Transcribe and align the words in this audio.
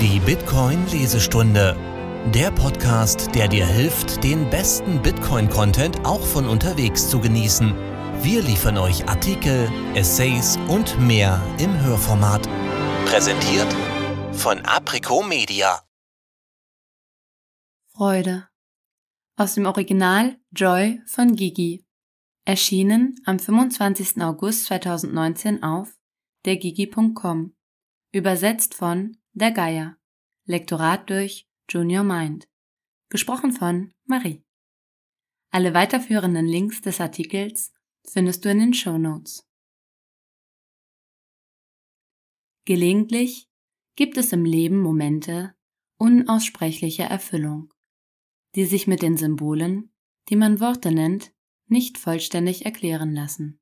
Die 0.00 0.20
Bitcoin-Lesestunde. 0.20 1.76
Der 2.32 2.52
Podcast, 2.52 3.34
der 3.34 3.48
dir 3.48 3.66
hilft, 3.66 4.22
den 4.22 4.48
besten 4.48 5.02
Bitcoin-Content 5.02 6.06
auch 6.06 6.24
von 6.24 6.46
unterwegs 6.46 7.10
zu 7.10 7.18
genießen. 7.18 7.74
Wir 8.22 8.40
liefern 8.40 8.78
euch 8.78 9.08
Artikel, 9.08 9.68
Essays 9.96 10.56
und 10.68 11.00
mehr 11.00 11.42
im 11.58 11.80
Hörformat. 11.82 12.48
Präsentiert 13.06 13.66
von 14.34 14.60
Aprico 14.60 15.20
Media. 15.24 15.82
Freude. 17.92 18.46
Aus 19.36 19.54
dem 19.54 19.66
Original 19.66 20.38
Joy 20.52 21.02
von 21.06 21.34
Gigi. 21.34 21.84
Erschienen 22.44 23.16
am 23.24 23.40
25. 23.40 24.22
August 24.22 24.66
2019 24.66 25.64
auf 25.64 25.98
dergigi.com. 26.44 27.56
Übersetzt 28.12 28.74
von 28.74 29.16
Der 29.40 29.52
Geier. 29.52 29.96
Lektorat 30.46 31.08
durch 31.08 31.48
Junior 31.70 32.02
Mind. 32.02 32.48
Gesprochen 33.08 33.52
von 33.52 33.94
Marie. 34.04 34.44
Alle 35.50 35.74
weiterführenden 35.74 36.44
Links 36.44 36.80
des 36.80 37.00
Artikels 37.00 37.72
findest 38.04 38.44
du 38.44 38.50
in 38.50 38.58
den 38.58 38.74
Show 38.74 38.98
Notes. 38.98 39.48
Gelegentlich 42.64 43.48
gibt 43.94 44.16
es 44.16 44.32
im 44.32 44.44
Leben 44.44 44.80
Momente 44.80 45.54
unaussprechlicher 45.98 47.04
Erfüllung, 47.04 47.72
die 48.56 48.64
sich 48.64 48.88
mit 48.88 49.02
den 49.02 49.16
Symbolen, 49.16 49.94
die 50.30 50.36
man 50.36 50.58
Worte 50.58 50.90
nennt, 50.90 51.32
nicht 51.68 51.96
vollständig 51.96 52.64
erklären 52.64 53.14
lassen. 53.14 53.60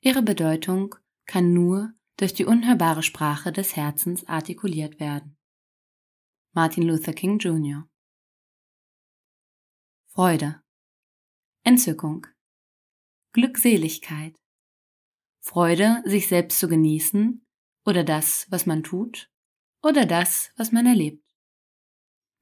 Ihre 0.00 0.24
Bedeutung 0.24 0.96
kann 1.26 1.52
nur 1.52 1.94
durch 2.16 2.34
die 2.34 2.44
unhörbare 2.44 3.02
Sprache 3.02 3.52
des 3.52 3.76
Herzens 3.76 4.26
artikuliert 4.26 5.00
werden. 5.00 5.36
Martin 6.52 6.84
Luther 6.84 7.12
King 7.12 7.38
Jr. 7.38 7.88
Freude, 10.08 10.62
Entzückung, 11.64 12.26
Glückseligkeit, 13.32 14.34
Freude, 15.40 16.02
sich 16.04 16.28
selbst 16.28 16.58
zu 16.58 16.68
genießen 16.68 17.46
oder 17.86 18.04
das, 18.04 18.46
was 18.50 18.66
man 18.66 18.82
tut 18.82 19.30
oder 19.82 20.04
das, 20.04 20.52
was 20.56 20.70
man 20.70 20.86
erlebt. 20.86 21.24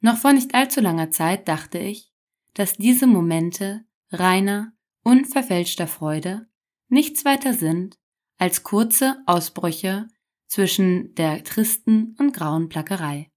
Noch 0.01 0.17
vor 0.17 0.33
nicht 0.33 0.55
allzu 0.55 0.81
langer 0.81 1.11
Zeit 1.11 1.47
dachte 1.47 1.79
ich, 1.79 2.13
dass 2.55 2.77
diese 2.77 3.07
Momente 3.07 3.85
reiner, 4.11 4.73
unverfälschter 5.05 5.87
Freude 5.87 6.49
nichts 6.89 7.25
weiter 7.25 7.55
sind 7.55 8.00
als 8.41 8.63
kurze 8.63 9.23
Ausbrüche 9.27 10.09
zwischen 10.47 11.15
der 11.15 11.45
tristen 11.45 12.17
und 12.19 12.33
grauen 12.33 12.71
Plackerei. 12.71 13.31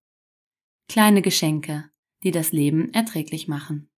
Kleine 0.88 1.22
Geschenke, 1.22 1.92
die 2.24 2.32
das 2.32 2.54
Leben 2.54 2.94
erträglich 2.94 3.50
machen. 3.50 3.92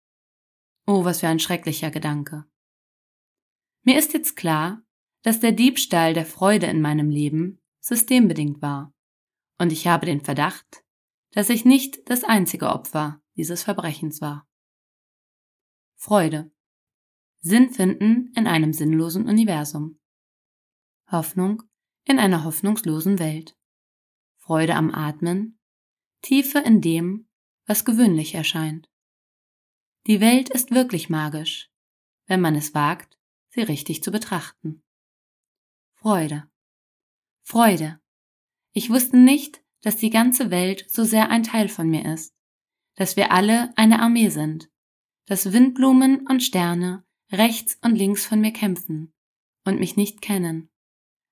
Oh, 0.88 1.06
was 1.06 1.20
für 1.20 1.28
ein 1.28 1.38
schrecklicher 1.39 1.92
Gedanke. 1.92 2.45
Mir 3.83 4.00
ist 4.00 4.14
jetzt 4.14 4.36
klar, 4.36 4.81
dass 5.22 5.39
der 5.39 5.52
Diebstahl 5.52 6.16
der 6.16 6.26
Freude 6.26 6.66
in 6.66 6.81
meinem 6.81 7.11
Leben 7.11 7.61
systembedingt 7.81 8.64
war, 8.64 8.92
und 9.59 9.72
ich 9.72 9.86
habe 9.86 10.08
den 10.08 10.22
Verdacht, 10.22 10.83
dass 11.33 11.52
ich 11.52 11.66
nicht 11.66 12.09
das 12.09 12.23
einzige 12.23 12.70
Opfer 12.70 13.22
dieses 13.36 13.61
Verbrechens 13.61 14.22
war. 14.22 14.48
Freude. 15.98 16.52
Sinn 17.42 17.70
finden 17.70 18.33
in 18.36 18.48
einem 18.48 18.73
sinnlosen 18.73 19.28
Universum. 19.28 20.00
Hoffnung 21.11 21.64
in 22.06 22.20
einer 22.20 22.44
hoffnungslosen 22.44 23.20
Welt. 23.20 23.56
Freude 24.38 24.75
am 24.75 24.94
Atmen. 24.94 25.59
Tiefe 26.22 26.59
in 26.59 26.81
dem, 26.81 27.28
was 27.66 27.86
gewöhnlich 27.86 28.36
erscheint. 28.36 28.89
Die 30.08 30.20
Welt 30.20 30.50
ist 30.50 30.72
wirklich 30.72 31.09
magisch, 31.09 31.72
wenn 32.28 32.42
man 32.42 32.56
es 32.56 32.73
wagt, 32.73 33.17
sie 33.49 33.61
richtig 33.61 34.04
zu 34.04 34.11
betrachten. 34.11 34.83
Freude. 35.95 36.49
Freude. 37.43 37.99
Ich 38.72 38.89
wusste 38.89 39.17
nicht, 39.17 39.64
dass 39.82 39.98
die 39.98 40.10
ganze 40.10 40.52
Welt 40.52 40.86
so 40.89 41.04
sehr 41.04 41.30
ein 41.30 41.43
Teil 41.43 41.70
von 41.70 41.89
mir 41.89 42.05
ist, 42.11 42.36
dass 42.95 43.16
wir 43.16 43.32
alle 43.32 43.76
eine 43.77 43.99
Armee 43.99 44.30
sind, 44.30 44.70
dass 45.26 45.52
Windblumen 45.52 46.26
und 46.27 46.42
Sterne 46.42 47.05
rechts 47.32 47.77
und 47.82 47.95
links 47.95 48.26
von 48.26 48.42
mir 48.42 48.52
kämpfen 48.54 49.14
und 49.64 49.80
mich 49.80 49.95
nicht 49.95 50.22
kennen. 50.22 50.70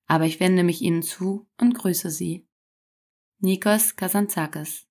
Aber 0.07 0.25
ich 0.25 0.39
wende 0.39 0.63
mich 0.63 0.81
ihnen 0.81 1.03
zu 1.03 1.47
und 1.59 1.73
grüße 1.73 2.09
sie. 2.09 2.47
Nikos 3.39 3.95
Kazantzakis 3.95 4.87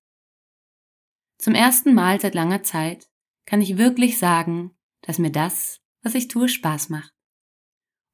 Zum 1.37 1.55
ersten 1.55 1.93
Mal 1.93 2.19
seit 2.19 2.35
langer 2.35 2.63
Zeit 2.63 3.09
kann 3.45 3.61
ich 3.61 3.77
wirklich 3.77 4.17
sagen, 4.17 4.75
dass 5.01 5.19
mir 5.19 5.31
das, 5.31 5.81
was 6.01 6.15
ich 6.15 6.27
tue, 6.27 6.49
Spaß 6.49 6.89
macht. 6.89 7.13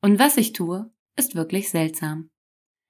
Und 0.01 0.19
was 0.19 0.37
ich 0.37 0.53
tue, 0.53 0.93
ist 1.15 1.35
wirklich 1.35 1.69
seltsam. 1.69 2.29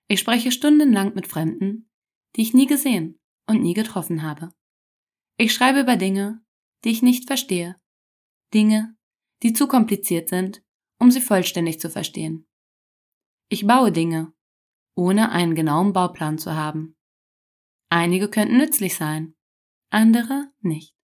Ich 0.08 0.20
spreche 0.20 0.52
stundenlang 0.52 1.14
mit 1.14 1.28
Fremden, 1.28 1.90
die 2.36 2.42
ich 2.42 2.54
nie 2.54 2.68
gesehen 2.68 3.20
und 3.48 3.62
nie 3.62 3.74
getroffen 3.74 4.24
habe. 4.24 4.54
Ich 5.38 5.54
schreibe 5.54 5.82
über 5.82 5.96
Dinge, 5.96 6.44
die 6.84 6.90
ich 6.90 7.02
nicht 7.02 7.28
verstehe. 7.28 7.76
Dinge, 8.54 8.96
die 9.44 9.54
zu 9.54 9.68
kompliziert 9.68 10.30
sind, 10.30 10.64
um 11.00 11.12
sie 11.12 11.22
vollständig 11.22 11.80
zu 11.80 11.90
verstehen. 11.90 12.49
Ich 13.52 13.66
baue 13.66 13.92
Dinge, 13.92 14.32
ohne 14.96 15.32
einen 15.32 15.56
genauen 15.56 15.92
Bauplan 15.92 16.38
zu 16.38 16.54
haben. 16.54 16.96
Einige 17.90 18.30
könnten 18.30 18.58
nützlich 18.58 18.96
sein, 18.96 19.36
andere 19.90 20.54
nicht. 20.60 20.96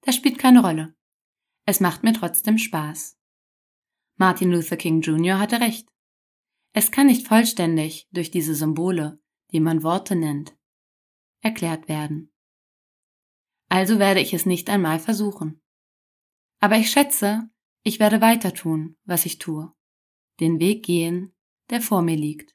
Das 0.00 0.16
spielt 0.16 0.38
keine 0.38 0.62
Rolle. 0.62 0.96
Es 1.66 1.80
macht 1.80 2.04
mir 2.04 2.14
trotzdem 2.14 2.56
Spaß. 2.56 3.18
Martin 4.16 4.50
Luther 4.50 4.78
King 4.78 5.02
Jr. 5.02 5.38
hatte 5.38 5.60
recht. 5.60 5.86
Es 6.72 6.90
kann 6.90 7.08
nicht 7.08 7.28
vollständig 7.28 8.08
durch 8.10 8.30
diese 8.30 8.54
Symbole, 8.54 9.20
die 9.52 9.60
man 9.60 9.82
Worte 9.82 10.16
nennt, 10.16 10.56
erklärt 11.42 11.86
werden. 11.86 12.32
Also 13.68 13.98
werde 13.98 14.20
ich 14.20 14.32
es 14.32 14.46
nicht 14.46 14.70
einmal 14.70 15.00
versuchen. 15.00 15.60
Aber 16.60 16.76
ich 16.76 16.90
schätze, 16.90 17.50
ich 17.82 18.00
werde 18.00 18.22
weiter 18.22 18.54
tun, 18.54 18.96
was 19.04 19.26
ich 19.26 19.36
tue. 19.36 19.73
Den 20.40 20.58
Weg 20.58 20.84
gehen, 20.84 21.32
der 21.70 21.80
vor 21.80 22.02
mir 22.02 22.16
liegt, 22.16 22.54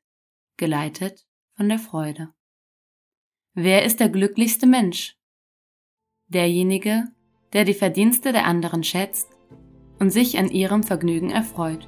geleitet 0.58 1.26
von 1.56 1.70
der 1.70 1.80
Freude. 1.80 2.34
Wer 3.54 3.84
ist 3.84 4.00
der 4.00 4.10
glücklichste 4.10 4.68
Mensch? 4.68 5.18
Derjenige, 6.28 7.06
der 7.54 7.66
die 7.66 7.74
Verdienste 7.74 8.32
der 8.32 8.46
anderen 8.46 8.84
schätzt 8.84 9.30
und 10.00 10.12
sich 10.12 10.38
an 10.38 10.50
ihrem 10.50 10.84
Vergnügen 10.84 11.32
erfreut, 11.32 11.88